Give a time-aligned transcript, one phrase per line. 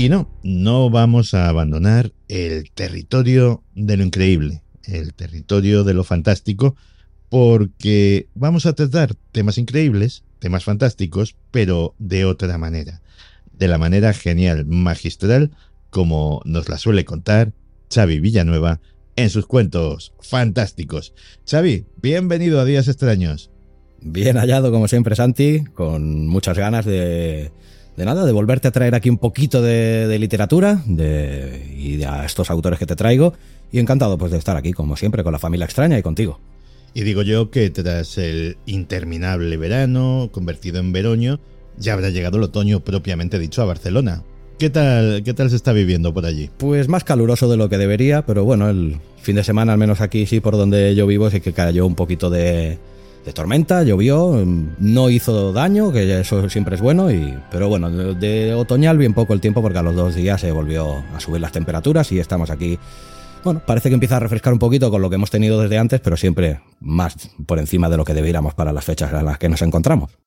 [0.00, 6.04] Y no, no vamos a abandonar el territorio de lo increíble, el territorio de lo
[6.04, 6.74] fantástico,
[7.28, 13.02] porque vamos a tratar temas increíbles, temas fantásticos, pero de otra manera,
[13.52, 15.50] de la manera genial, magistral,
[15.90, 17.52] como nos la suele contar
[17.92, 18.80] Xavi Villanueva
[19.16, 21.12] en sus cuentos fantásticos.
[21.46, 23.50] Xavi, bienvenido a Días Extraños.
[24.00, 27.52] Bien hallado, como siempre, Santi, con muchas ganas de,
[28.00, 32.50] de nada, de volverte a traer aquí un poquito de, literatura de, y a estos
[32.50, 33.34] autores que te traigo.
[33.70, 36.40] Y encantado pues de estar aquí, como siempre, con la familia extraña y contigo.
[36.94, 41.40] Y digo yo que tras el interminable verano, convertido en veroño,
[41.76, 44.24] ya habrá llegado el otoño propiamente dicho a Barcelona.
[44.58, 46.50] ¿Qué tal, ¿Qué tal se está viviendo por allí?
[46.56, 50.00] Pues más caluroso de lo que debería, pero bueno, el fin de semana, al menos
[50.00, 52.78] aquí sí, por donde yo vivo, sí que cayó un poquito de,
[53.24, 54.42] de tormenta, llovió,
[54.78, 59.34] no hizo daño, que eso siempre es bueno, y, pero bueno, de, otoñal bien poco
[59.34, 62.50] el tiempo porque a los dos días se volvió a subir las temperaturas y estamos
[62.50, 62.78] aquí.
[63.44, 66.00] Bueno, parece que empieza a refrescar un poquito con lo que hemos tenido desde antes,
[66.00, 67.14] pero siempre más
[67.46, 70.18] por encima de lo que debiéramos para las fechas en las que nos encontramos.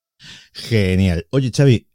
[0.51, 1.27] Genial.
[1.31, 1.87] Oye, Xavi,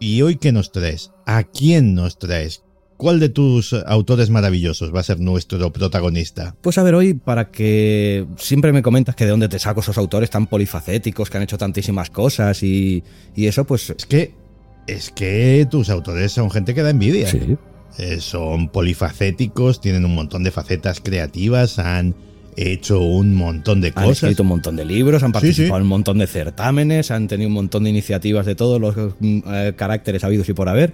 [0.00, 1.10] ¿y hoy qué nos traes?
[1.26, 2.62] ¿A quién nos traes?
[3.02, 6.54] ¿Cuál de tus autores maravillosos va a ser nuestro protagonista?
[6.60, 9.98] Pues a ver, hoy, para que siempre me comentas que de dónde te saco esos
[9.98, 13.02] autores tan polifacéticos que han hecho tantísimas cosas y,
[13.34, 13.90] eso, pues.
[13.90, 14.34] Es que.
[14.86, 17.26] Es que tus autores son gente que da envidia.
[17.26, 17.56] Sí.
[17.98, 22.14] Eh, son polifacéticos, tienen un montón de facetas creativas, han
[22.54, 24.06] hecho un montón de cosas.
[24.06, 27.48] Han escrito un montón de libros, han participado en un montón de certámenes, han tenido
[27.48, 30.92] un montón de iniciativas de todos los mm, eh, caracteres habidos y por haber.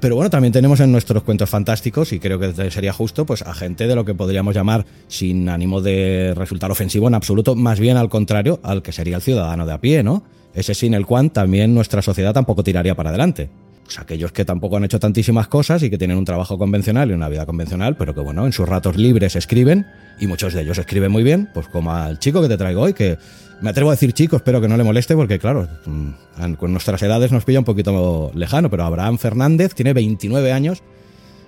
[0.00, 3.52] Pero bueno, también tenemos en nuestros cuentos fantásticos, y creo que sería justo, pues a
[3.52, 7.96] gente de lo que podríamos llamar, sin ánimo de resultar ofensivo en absoluto, más bien
[7.96, 10.22] al contrario, al que sería el ciudadano de a pie, ¿no?
[10.54, 13.50] Ese sin el cual también nuestra sociedad tampoco tiraría para adelante.
[13.84, 17.14] Pues aquellos que tampoco han hecho tantísimas cosas y que tienen un trabajo convencional y
[17.14, 19.86] una vida convencional, pero que bueno, en sus ratos libres escriben,
[20.20, 22.92] y muchos de ellos escriben muy bien, pues como al chico que te traigo hoy,
[22.92, 23.18] que
[23.60, 27.02] me atrevo a decir chico, espero que no le moleste porque claro, mm, con nuestras
[27.02, 30.82] edades nos pilla un poquito lejano, pero Abraham Fernández tiene 29 años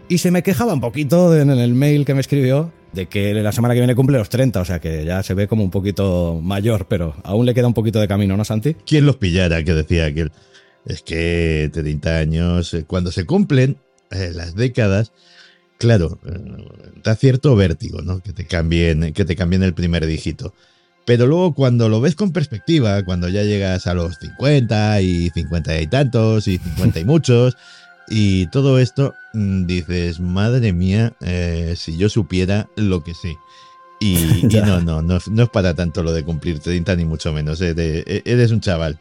[0.08, 3.52] y se me quejaba un poquito en el mail que me escribió de que la
[3.52, 6.40] semana que viene cumple los 30, o sea que ya se ve como un poquito
[6.42, 8.74] mayor, pero aún le queda un poquito de camino, ¿no, Santi?
[8.74, 9.62] ¿Quién los pillara?
[9.62, 10.32] Que decía aquel.
[10.84, 13.76] Es que 30 años, eh, cuando se cumplen
[14.10, 15.12] eh, las décadas,
[15.78, 16.38] claro, eh,
[17.04, 18.20] da cierto vértigo, ¿no?
[18.20, 20.54] Que te cambien, que te cambien el primer dígito.
[21.10, 25.80] Pero luego cuando lo ves con perspectiva, cuando ya llegas a los 50 y 50
[25.80, 27.56] y tantos y 50 y muchos
[28.08, 33.36] y todo esto, mm, dices, madre mía, eh, si yo supiera lo que sé.
[33.98, 34.18] Y,
[34.64, 37.74] no, no, no, no, es para tanto lo de cumplir 30 ni mucho menos, eh,
[37.76, 39.00] eh, eres un chaval.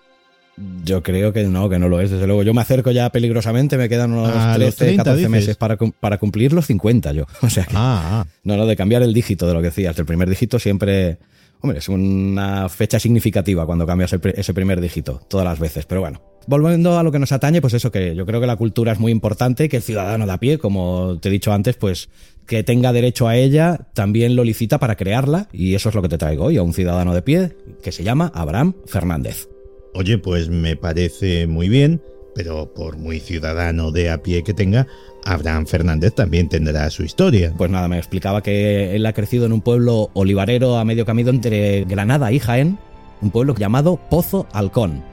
[0.83, 2.43] Yo creo que no, que no lo es, desde luego.
[2.43, 6.65] Yo me acerco ya peligrosamente, me quedan unos 13, 14 meses para, para, cumplir los
[6.67, 7.25] 50 yo.
[7.41, 8.25] O sea que, ah, ah.
[8.43, 9.97] No, no, de cambiar el dígito de lo que decías.
[9.97, 11.19] El primer dígito siempre
[11.61, 16.21] Hombre, es una fecha significativa cuando cambias ese primer dígito, todas las veces, pero bueno.
[16.47, 18.99] Volviendo a lo que nos atañe, pues eso, que yo creo que la cultura es
[18.99, 22.09] muy importante, que el ciudadano de a pie, como te he dicho antes, pues
[22.47, 26.09] que tenga derecho a ella, también lo licita para crearla, y eso es lo que
[26.09, 29.49] te traigo hoy, a un ciudadano de pie que se llama Abraham Fernández.
[29.93, 32.01] Oye, pues me parece muy bien,
[32.35, 34.87] pero por muy ciudadano de a pie que tenga,
[35.25, 37.53] Abraham Fernández también tendrá su historia.
[37.57, 41.31] Pues nada, me explicaba que él ha crecido en un pueblo olivarero a medio camino
[41.31, 42.77] entre Granada y Jaén,
[43.21, 45.03] un pueblo llamado Pozo Halcón.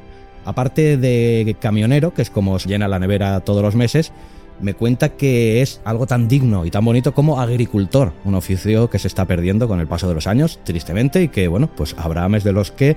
[0.45, 4.13] Aparte de camionero, que es como se llena la nevera todos los meses,
[4.61, 8.99] me cuenta que es algo tan digno y tan bonito como agricultor, un oficio que
[8.99, 12.37] se está perdiendo con el paso de los años, tristemente, y que, bueno, pues Abraham
[12.37, 12.97] es de los que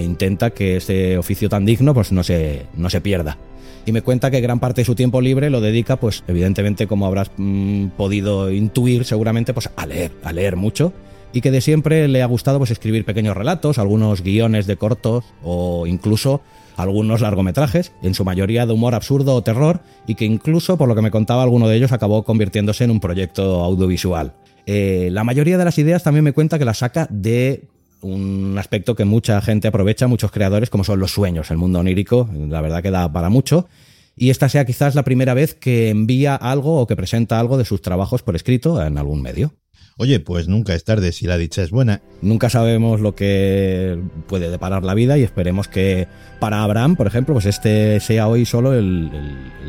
[0.00, 3.36] intenta que ese oficio tan digno pues no se, no se pierda
[3.84, 7.06] y me cuenta que gran parte de su tiempo libre lo dedica, pues evidentemente, como
[7.06, 10.92] habrás mm, podido intuir seguramente, pues a leer, a leer mucho
[11.32, 15.24] y que de siempre le ha gustado pues escribir pequeños relatos, algunos guiones de cortos
[15.42, 16.42] o incluso
[16.76, 20.94] algunos largometrajes, en su mayoría de humor absurdo o terror, y que incluso, por lo
[20.94, 24.34] que me contaba, alguno de ellos acabó convirtiéndose en un proyecto audiovisual.
[24.64, 27.64] Eh, la mayoría de las ideas también me cuenta que las saca de
[28.02, 31.50] un aspecto que mucha gente aprovecha, muchos creadores, como son los sueños.
[31.50, 33.68] El mundo onírico, la verdad que da para mucho.
[34.16, 37.64] Y esta sea quizás la primera vez que envía algo o que presenta algo de
[37.64, 39.54] sus trabajos por escrito en algún medio.
[39.98, 42.00] Oye, pues nunca es tarde si la dicha es buena.
[42.22, 46.08] Nunca sabemos lo que puede deparar la vida y esperemos que
[46.40, 49.10] para Abraham, por ejemplo, pues este sea hoy solo el,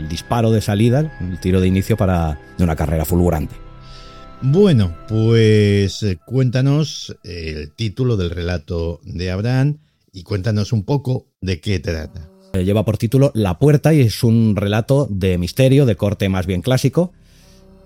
[0.09, 3.55] disparo de salida, el tiro de inicio para de una carrera fulgurante.
[4.45, 9.77] Bueno, pues eh, cuéntanos el título del relato de Abraham
[10.11, 12.29] y cuéntanos un poco de qué trata.
[12.51, 16.45] Eh, lleva por título La puerta y es un relato de misterio, de corte más
[16.45, 17.13] bien clásico,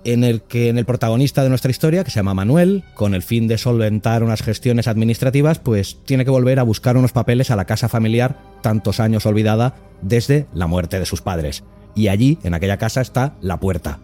[0.03, 3.21] en el que en el protagonista de nuestra historia, que se llama Manuel, con el
[3.21, 7.55] fin de solventar unas gestiones administrativas, pues tiene que volver a buscar unos papeles a
[7.55, 11.63] la casa familiar, tantos años olvidada desde la muerte de sus padres.
[11.93, 13.99] Y allí, en aquella casa, está la puerta.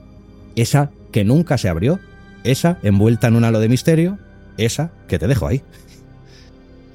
[0.56, 1.99] Esa que nunca se abrió
[2.44, 4.18] esa envuelta en un halo de misterio,
[4.57, 5.62] esa que te dejo ahí.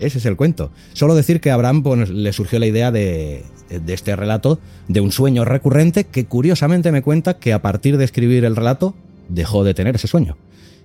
[0.00, 0.70] Ese es el cuento.
[0.92, 5.00] Solo decir que a Abraham pues, le surgió la idea de, de, este relato, de
[5.00, 8.94] un sueño recurrente que curiosamente me cuenta que a partir de escribir el relato
[9.28, 10.36] dejó de tener ese sueño.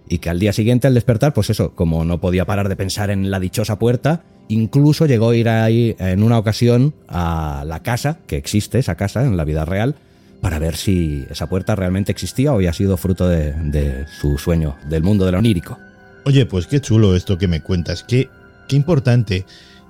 [0.09, 3.09] Y que al día siguiente al despertar, pues eso, como no podía parar de pensar
[3.09, 8.19] en la dichosa puerta, incluso llegó a ir ahí en una ocasión a la casa,
[8.27, 9.95] que existe esa casa en la vida real,
[10.43, 15.01] para ver si esa puerta realmente existía o había sido fruto de, su sueño, del
[15.01, 15.79] mundo del onírico.
[16.25, 18.29] Oye, pues qué chulo esto que me cuentas, qué,
[18.67, 19.45] qué importante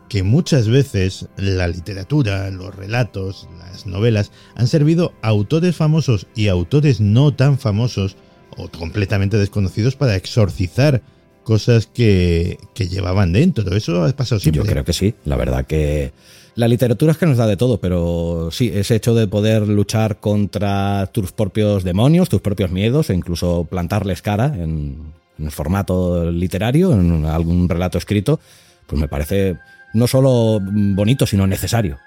[0.09, 6.49] que muchas veces la literatura, los relatos, las novelas han servido a autores famosos y
[6.49, 8.15] autores no tan famosos
[8.55, 11.01] o completamente desconocidos para exorcizar
[11.43, 13.75] cosas que, que llevaban dentro.
[13.75, 14.63] Eso ha pasado siempre.
[14.63, 15.13] Yo creo que sí.
[15.25, 16.11] La verdad que
[16.55, 20.19] la literatura es que nos da de todo, pero sí, ese hecho de poder luchar
[20.19, 26.93] contra tus propios demonios, tus propios miedos, e incluso plantarles cara en, en formato literario,
[26.93, 28.39] en algún relato escrito,
[28.85, 29.57] pues me parece
[29.93, 31.97] no solo bonito, sino necesario.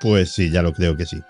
[0.00, 1.20] Pues sí, ya lo creo que sí.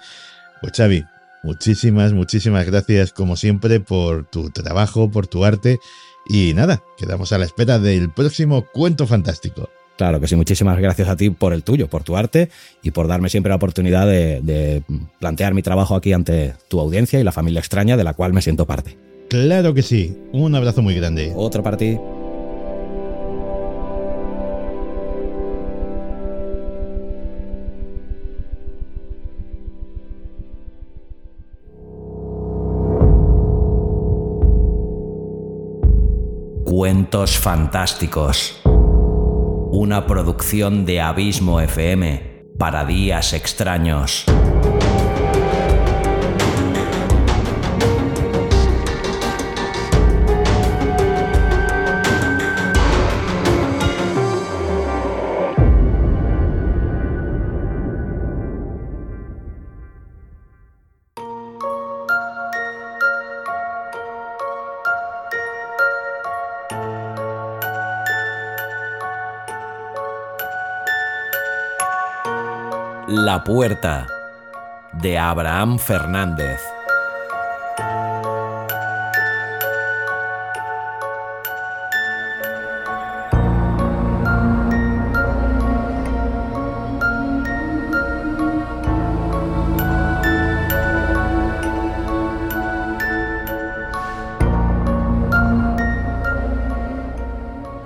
[0.63, 1.05] Pues Xavi,
[1.43, 5.79] muchísimas, muchísimas gracias como siempre por tu trabajo, por tu arte
[6.27, 9.69] y nada, quedamos a la espera del próximo cuento fantástico.
[9.97, 12.49] Claro que sí, muchísimas gracias a ti por el tuyo, por tu arte
[12.83, 14.83] y por darme siempre la oportunidad de,
[15.19, 18.41] plantear mi trabajo aquí ante tu audiencia y la familia extraña de la cual me
[18.41, 18.97] siento parte.
[19.29, 21.33] Claro que sí, un abrazo muy grande.
[21.37, 21.99] Otro para ti.
[36.81, 44.25] Cuentos fantásticos una producción de Abismo FM para días extraños.
[73.13, 74.07] La puerta
[74.93, 76.61] de Abraham Fernández.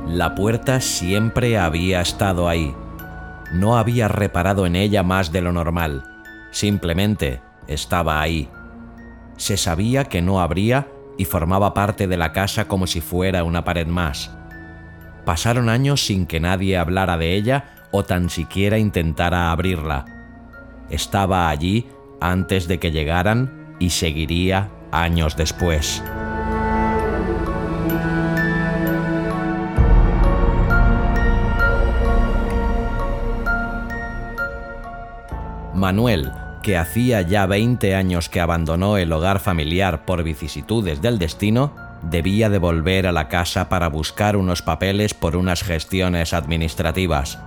[0.07, 2.76] La puerta siempre había estado ahí
[3.54, 6.02] no había reparado en ella más de lo normal,
[6.50, 8.49] simplemente estaba ahí.
[9.37, 13.64] Se sabía que no habría y formaba parte de la casa como si fuera una
[13.64, 14.30] pared más.
[15.25, 20.04] Pasaron años sin que nadie hablara de ella o tan siquiera intentara abrirla.
[20.90, 21.87] Estaba allí
[22.20, 26.02] antes de que llegaran y seguiría años después.
[35.85, 41.76] Manuel, que hacía ya 20 años que abandonó el hogar familiar por vicisitudes del destino,
[42.00, 47.38] debía de volver a la casa para buscar unos papeles por unas gestiones administrativas.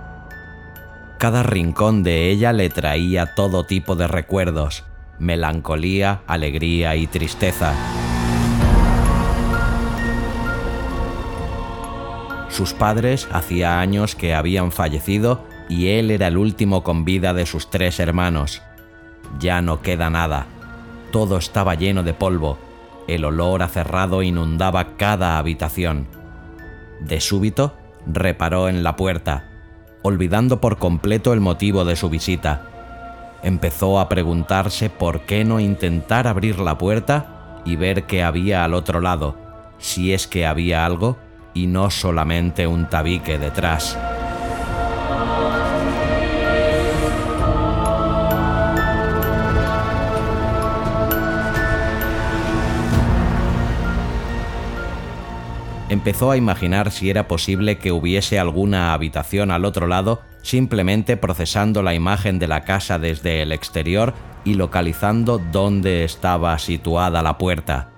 [1.18, 4.84] Cada rincón de ella le traía todo tipo de recuerdos,
[5.18, 7.74] melancolía, alegría y tristeza.
[12.50, 17.46] Sus padres hacía años que habían fallecido y él era el último con vida de
[17.46, 18.62] sus tres hermanos.
[19.38, 20.46] Ya no queda nada.
[21.12, 22.58] Todo estaba lleno de polvo.
[23.06, 26.06] El olor acerrado inundaba cada habitación.
[27.00, 29.44] De súbito, reparó en la puerta,
[30.02, 32.66] olvidando por completo el motivo de su visita.
[33.42, 38.74] Empezó a preguntarse por qué no intentar abrir la puerta y ver qué había al
[38.74, 39.36] otro lado,
[39.78, 41.18] si es que había algo
[41.54, 43.96] y no solamente un tabique detrás.
[55.88, 61.82] Empezó a imaginar si era posible que hubiese alguna habitación al otro lado simplemente procesando
[61.82, 64.14] la imagen de la casa desde el exterior
[64.44, 67.90] y localizando dónde estaba situada la puerta.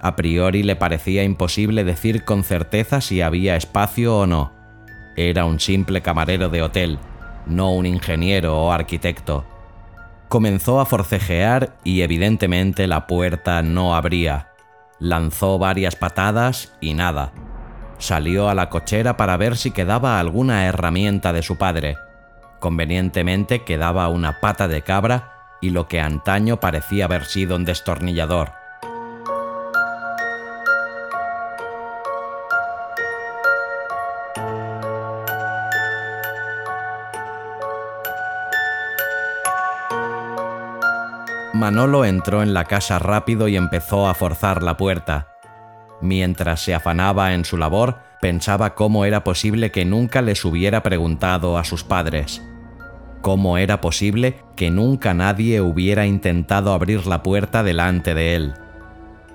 [0.00, 4.52] A priori le parecía imposible decir con certeza si había espacio o no.
[5.16, 6.98] Era un simple camarero de hotel,
[7.46, 9.44] no un ingeniero o arquitecto.
[10.28, 14.47] Comenzó a forcejear y evidentemente la puerta no abría.
[15.00, 17.32] Lanzó varias patadas y nada.
[17.98, 21.96] Salió a la cochera para ver si quedaba alguna herramienta de su padre.
[22.58, 28.52] Convenientemente quedaba una pata de cabra y lo que antaño parecía haber sido un destornillador.
[41.58, 45.26] Manolo entró en la casa rápido y empezó a forzar la puerta.
[46.00, 51.58] Mientras se afanaba en su labor, pensaba cómo era posible que nunca les hubiera preguntado
[51.58, 52.40] a sus padres.
[53.22, 58.54] Cómo era posible que nunca nadie hubiera intentado abrir la puerta delante de él.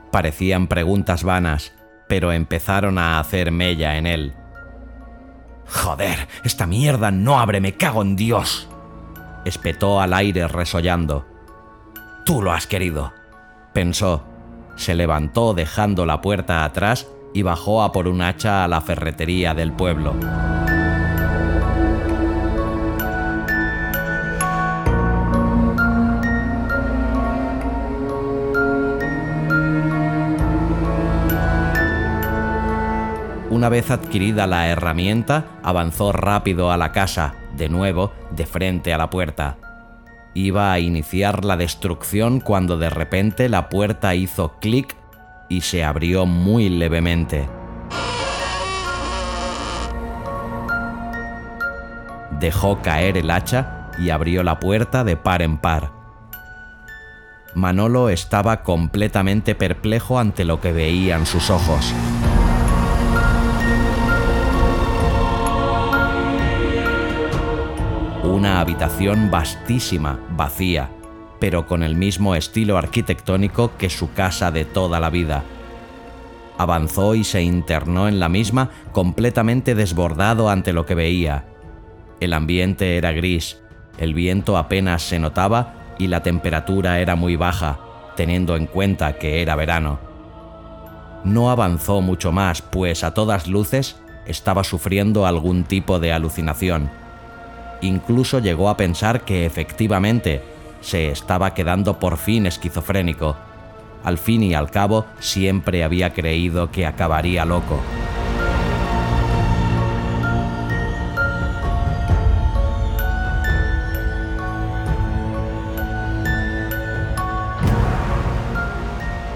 [0.09, 1.73] Parecían preguntas vanas,
[2.07, 4.33] pero empezaron a hacer mella en él.
[5.67, 8.69] Joder, esta mierda no abre, me cago en Dios.
[9.43, 11.32] espetó al aire resollando.
[12.25, 13.11] Tú lo has querido,
[13.73, 14.23] pensó.
[14.77, 19.53] Se levantó dejando la puerta atrás y bajó a por un hacha a la ferretería
[19.53, 20.15] del pueblo.
[33.49, 38.97] Una vez adquirida la herramienta, avanzó rápido a la casa, de nuevo, de frente a
[38.97, 39.57] la puerta.
[40.35, 44.95] Iba a iniciar la destrucción cuando de repente la puerta hizo clic
[45.47, 47.47] y se abrió muy levemente.
[52.39, 55.91] Dejó caer el hacha y abrió la puerta de par en par.
[57.53, 61.93] Manolo estaba completamente perplejo ante lo que veían sus ojos.
[68.33, 70.89] Una habitación vastísima, vacía,
[71.39, 75.43] pero con el mismo estilo arquitectónico que su casa de toda la vida.
[76.57, 81.45] Avanzó y se internó en la misma completamente desbordado ante lo que veía.
[82.19, 83.61] El ambiente era gris,
[83.99, 87.79] el viento apenas se notaba y la temperatura era muy baja,
[88.15, 89.99] teniendo en cuenta que era verano.
[91.23, 97.02] No avanzó mucho más, pues a todas luces estaba sufriendo algún tipo de alucinación
[97.83, 100.41] Incluso llegó a pensar que efectivamente
[100.79, 103.35] se estaba quedando por fin esquizofrénico.
[104.05, 107.81] Al fin y al cabo, siempre había creído que acabaría loco.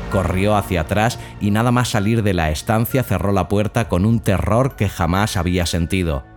[0.10, 4.22] Corrió hacia atrás y nada más salir de la estancia cerró la puerta con un
[4.22, 6.37] terror que jamás había sentido.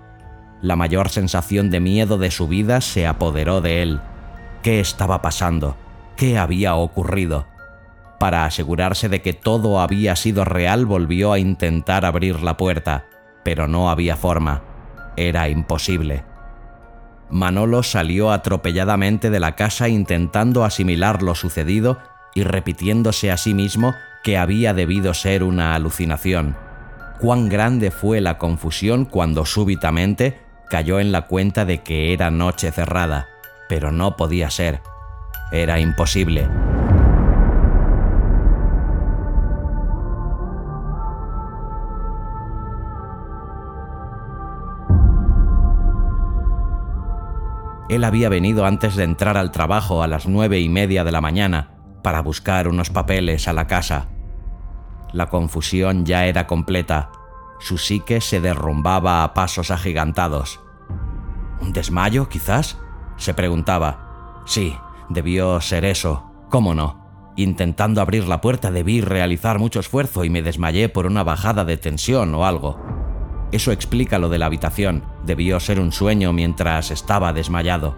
[0.62, 4.00] La mayor sensación de miedo de su vida se apoderó de él.
[4.62, 5.76] ¿Qué estaba pasando?
[6.16, 7.46] ¿Qué había ocurrido?
[8.18, 13.06] Para asegurarse de que todo había sido real volvió a intentar abrir la puerta,
[13.42, 14.62] pero no había forma.
[15.16, 16.24] Era imposible.
[17.30, 21.98] Manolo salió atropelladamente de la casa intentando asimilar lo sucedido
[22.34, 26.56] y repitiéndose a sí mismo que había debido ser una alucinación.
[27.18, 32.70] Cuán grande fue la confusión cuando súbitamente cayó en la cuenta de que era noche
[32.70, 33.28] cerrada,
[33.68, 34.80] pero no podía ser.
[35.52, 36.48] Era imposible.
[47.88, 51.20] Él había venido antes de entrar al trabajo a las nueve y media de la
[51.20, 51.70] mañana
[52.04, 54.06] para buscar unos papeles a la casa.
[55.12, 57.10] La confusión ya era completa
[57.60, 60.60] su psique se derrumbaba a pasos agigantados.
[61.60, 62.78] ¿Un desmayo, quizás?
[63.16, 64.42] se preguntaba.
[64.46, 64.74] Sí,
[65.10, 66.24] debió ser eso.
[66.48, 67.32] ¿Cómo no?
[67.36, 71.76] Intentando abrir la puerta debí realizar mucho esfuerzo y me desmayé por una bajada de
[71.76, 72.80] tensión o algo.
[73.52, 75.04] Eso explica lo de la habitación.
[75.24, 77.96] Debió ser un sueño mientras estaba desmayado.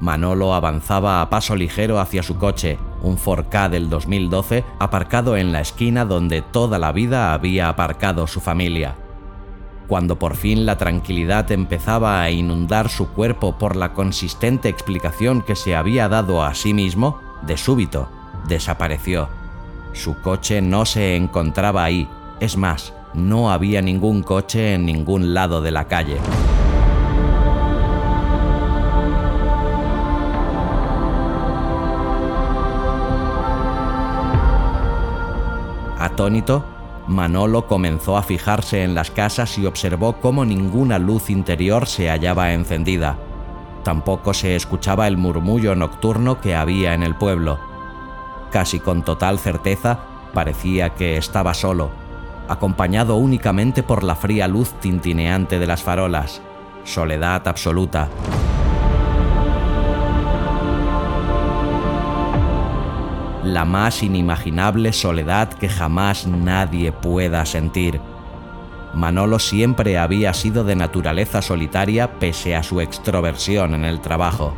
[0.00, 5.60] Manolo avanzaba a paso ligero hacia su coche, un 4K del 2012, aparcado en la
[5.60, 8.96] esquina donde toda la vida había aparcado su familia.
[9.86, 15.56] Cuando por fin la tranquilidad empezaba a inundar su cuerpo por la consistente explicación que
[15.56, 18.08] se había dado a sí mismo, de súbito,
[18.48, 19.28] desapareció.
[19.92, 22.08] Su coche no se encontraba ahí,
[22.40, 26.16] es más, no había ningún coche en ningún lado de la calle.
[36.14, 36.64] Atónito,
[37.08, 42.52] Manolo comenzó a fijarse en las casas y observó cómo ninguna luz interior se hallaba
[42.52, 43.16] encendida.
[43.82, 47.58] Tampoco se escuchaba el murmullo nocturno que había en el pueblo.
[48.52, 49.98] Casi con total certeza,
[50.32, 51.90] parecía que estaba solo,
[52.46, 56.42] acompañado únicamente por la fría luz tintineante de las farolas.
[56.84, 58.08] Soledad absoluta.
[63.44, 68.00] La más inimaginable soledad que jamás nadie pueda sentir.
[68.94, 74.54] Manolo siempre había sido de naturaleza solitaria pese a su extroversión en el trabajo.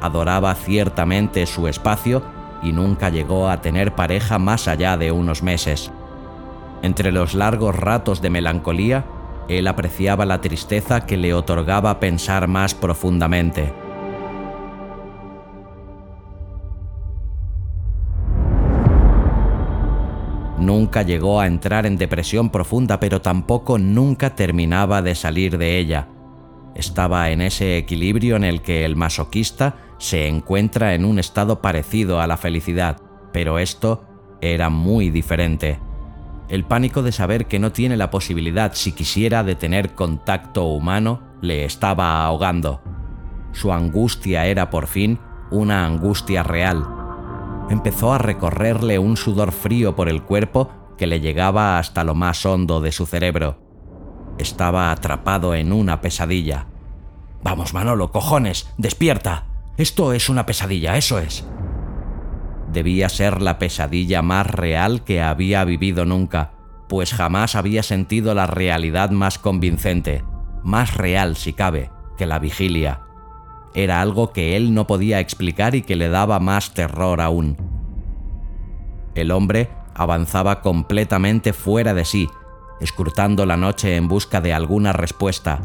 [0.00, 2.22] Adoraba ciertamente su espacio
[2.62, 5.90] y nunca llegó a tener pareja más allá de unos meses.
[6.82, 9.04] Entre los largos ratos de melancolía,
[9.48, 13.85] él apreciaba la tristeza que le otorgaba pensar más profundamente.
[20.58, 26.08] Nunca llegó a entrar en depresión profunda, pero tampoco nunca terminaba de salir de ella.
[26.74, 32.20] Estaba en ese equilibrio en el que el masoquista se encuentra en un estado parecido
[32.20, 32.98] a la felicidad,
[33.32, 34.04] pero esto
[34.40, 35.78] era muy diferente.
[36.48, 41.20] El pánico de saber que no tiene la posibilidad si quisiera de tener contacto humano
[41.40, 42.80] le estaba ahogando.
[43.52, 45.18] Su angustia era por fin
[45.50, 46.84] una angustia real,
[47.70, 52.44] empezó a recorrerle un sudor frío por el cuerpo que le llegaba hasta lo más
[52.46, 53.58] hondo de su cerebro.
[54.38, 56.66] Estaba atrapado en una pesadilla.
[57.42, 59.46] Vamos, Manolo, cojones, despierta.
[59.76, 61.46] Esto es una pesadilla, eso es.
[62.72, 66.52] Debía ser la pesadilla más real que había vivido nunca,
[66.88, 70.24] pues jamás había sentido la realidad más convincente,
[70.62, 73.05] más real si cabe, que la vigilia
[73.76, 77.58] era algo que él no podía explicar y que le daba más terror aún.
[79.14, 82.28] El hombre avanzaba completamente fuera de sí,
[82.80, 85.60] escrutando la noche en busca de alguna respuesta,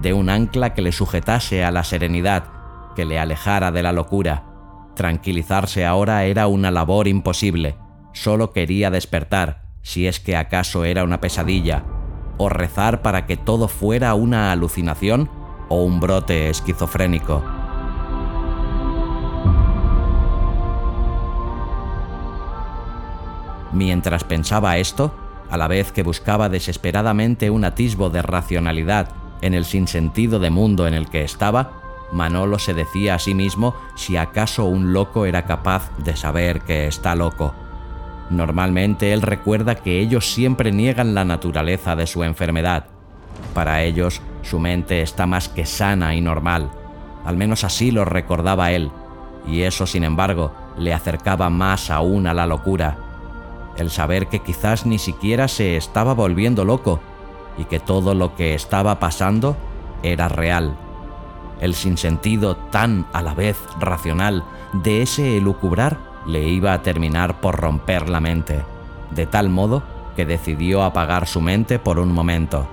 [0.00, 2.44] de un ancla que le sujetase a la serenidad,
[2.96, 4.44] que le alejara de la locura.
[4.96, 7.76] Tranquilizarse ahora era una labor imposible,
[8.12, 11.84] solo quería despertar, si es que acaso era una pesadilla,
[12.38, 15.30] o rezar para que todo fuera una alucinación
[15.68, 17.42] o un brote esquizofrénico.
[23.72, 25.14] Mientras pensaba esto,
[25.50, 29.08] a la vez que buscaba desesperadamente un atisbo de racionalidad
[29.40, 31.72] en el sinsentido de mundo en el que estaba,
[32.12, 36.86] Manolo se decía a sí mismo si acaso un loco era capaz de saber que
[36.86, 37.54] está loco.
[38.30, 42.86] Normalmente él recuerda que ellos siempre niegan la naturaleza de su enfermedad.
[43.54, 46.70] Para ellos, su mente está más que sana y normal.
[47.24, 48.90] Al menos así lo recordaba él,
[49.46, 52.98] y eso, sin embargo, le acercaba más aún a la locura.
[53.76, 57.00] El saber que quizás ni siquiera se estaba volviendo loco
[57.58, 59.56] y que todo lo que estaba pasando
[60.02, 60.76] era real.
[61.60, 67.56] El sinsentido tan a la vez racional de ese elucubrar le iba a terminar por
[67.56, 68.62] romper la mente,
[69.10, 69.82] de tal modo
[70.16, 72.66] que decidió apagar su mente por un momento.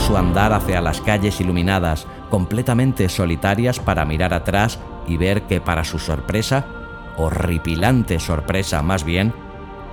[0.00, 5.84] Su andar hacia las calles iluminadas, completamente solitarias para mirar atrás y ver que para
[5.84, 6.66] su sorpresa,
[7.16, 9.32] horripilante sorpresa más bien,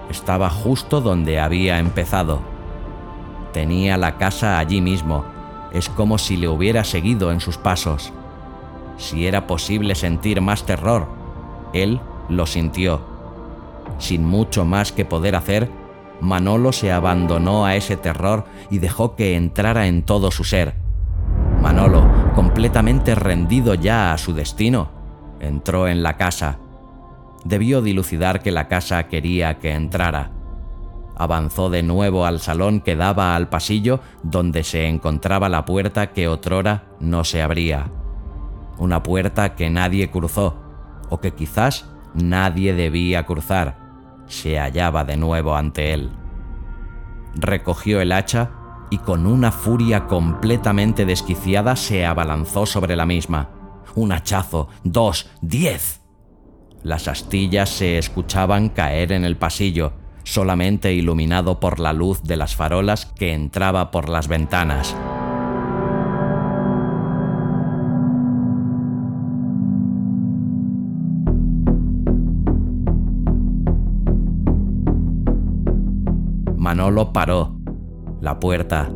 [0.10, 2.42] estaba justo donde había empezado.
[3.54, 5.26] Tenía la casa allí mismo,
[5.72, 8.12] es como si le hubiera seguido en sus pasos.
[8.98, 11.08] Si era posible sentir más terror,
[11.74, 13.02] él lo sintió.
[14.00, 15.70] Sin mucho más que poder hacer,
[16.24, 20.74] Manolo se abandonó a ese terror y dejó que entrara en todo su ser.
[21.62, 24.90] Manolo, completamente rendido ya a su destino,
[25.40, 26.58] entró en la casa.
[27.46, 30.32] Debió dilucidar que la casa quería que entrara.
[31.16, 36.28] Avanzó de nuevo al salón que daba al pasillo donde se encontraba la puerta que
[36.28, 37.92] otrora no se abría.
[38.78, 40.56] Una puerta que nadie cruzó,
[41.10, 43.83] o que quizás Nadie debía cruzar.
[44.34, 46.10] Se hallaba de nuevo ante él.
[47.36, 48.50] Recogió el hacha
[48.90, 53.52] y con una furia completamente desquiciada se abalanzó sobre la misma.
[53.94, 56.02] Un hachazo, dos, diez.
[56.82, 59.94] Las astillas se escuchaban caer en el pasillo,
[60.24, 64.96] solamente iluminado por la luz de las farolas que entraba por las ventanas.
[76.64, 77.58] Manolo paró.
[78.22, 78.90] La puerta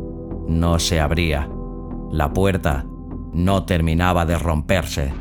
[0.47, 1.49] no se abría.
[2.13, 2.85] La puerta
[3.33, 5.11] no terminaba de romperse.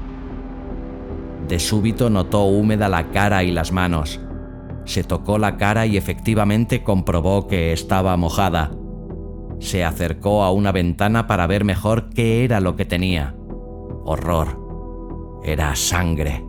[1.48, 4.20] De súbito notó húmeda la cara y las manos.
[4.84, 8.70] Se tocó la cara y efectivamente comprobó que estaba mojada.
[9.58, 13.34] Se acercó a una ventana para ver mejor qué era lo que tenía.
[14.04, 15.40] Horror.
[15.42, 16.46] Era sangre.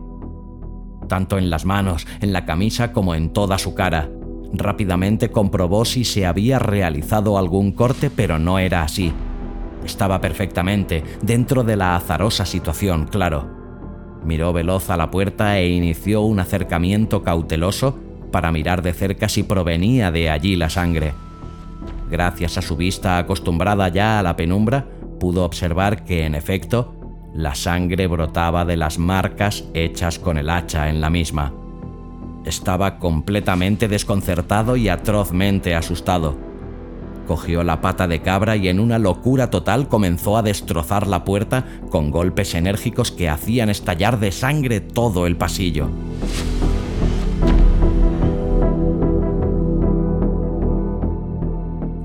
[1.08, 4.08] Tanto en las manos, en la camisa como en toda su cara.
[4.52, 9.12] Rápidamente comprobó si se había realizado algún corte, pero no era así.
[9.84, 13.48] Estaba perfectamente dentro de la azarosa situación, claro.
[14.24, 17.98] Miró veloz a la puerta e inició un acercamiento cauteloso
[18.32, 21.14] para mirar de cerca si provenía de allí la sangre.
[22.10, 24.86] Gracias a su vista acostumbrada ya a la penumbra,
[25.20, 26.94] pudo observar que, en efecto,
[27.34, 31.52] la sangre brotaba de las marcas hechas con el hacha en la misma.
[32.48, 36.34] Estaba completamente desconcertado y atrozmente asustado.
[37.26, 41.66] Cogió la pata de cabra y en una locura total comenzó a destrozar la puerta
[41.90, 45.90] con golpes enérgicos que hacían estallar de sangre todo el pasillo.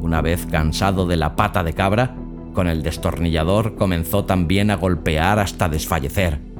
[0.01, 2.17] Una vez cansado de la pata de cabra,
[2.53, 6.52] con el destornillador comenzó también a golpear hasta desfallecer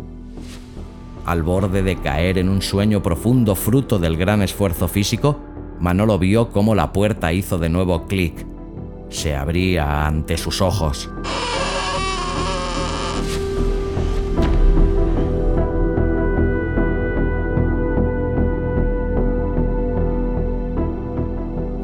[1.25, 5.39] al borde de caer en un sueño profundo fruto del gran esfuerzo físico,
[5.79, 8.45] Manolo vio cómo la puerta hizo de nuevo clic.
[9.09, 11.09] Se abría ante sus ojos.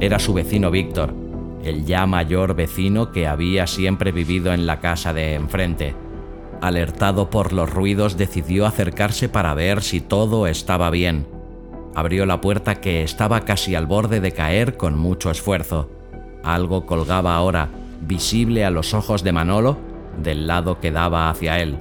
[0.01, 1.13] Era su vecino Víctor,
[1.63, 5.93] el ya mayor vecino que había siempre vivido en la casa de enfrente
[6.61, 11.25] Alertado por los ruidos, decidió acercarse para ver si todo estaba bien.
[11.95, 15.89] Abrió la puerta que estaba casi al borde de caer con mucho esfuerzo.
[16.43, 17.69] Algo colgaba ahora,
[18.01, 19.77] visible a los ojos de Manolo,
[20.21, 21.77] del lado que daba hacia él.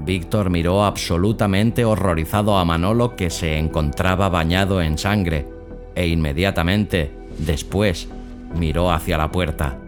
[0.00, 5.46] Víctor miró absolutamente horrorizado a Manolo que se encontraba bañado en sangre,
[5.94, 8.08] e inmediatamente, después,
[8.54, 9.78] miró hacia la puerta.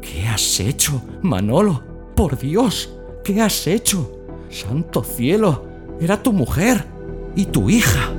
[0.00, 1.82] ¿Qué has hecho, Manolo?
[2.14, 2.92] ¡Por Dios!
[3.24, 4.10] ¿Qué has hecho?
[4.50, 5.64] Santo cielo,
[5.98, 6.84] era tu mujer
[7.34, 8.12] y tu hija.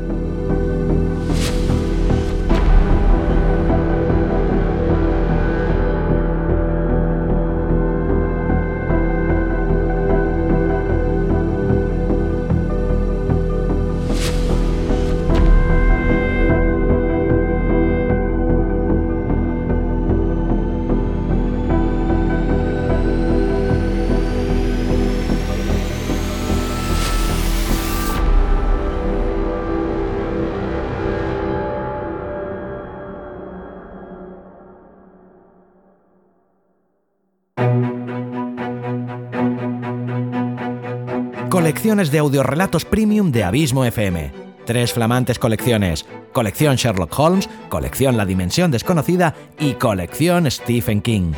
[41.55, 44.33] Colecciones de audiorelatos premium de Abismo FM.
[44.65, 46.05] Tres flamantes colecciones.
[46.33, 51.31] Colección Sherlock Holmes, colección La Dimensión Desconocida y colección Stephen King.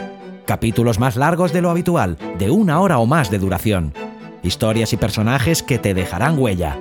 [0.46, 3.94] Capítulos más largos de lo habitual, de una hora o más de duración.
[4.42, 6.80] Historias y personajes que te dejarán huella.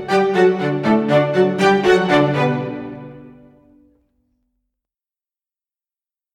[0.43, 0.82] Thank you.